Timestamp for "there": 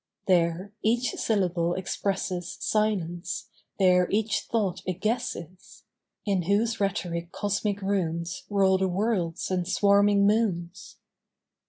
0.25-0.73, 3.77-4.07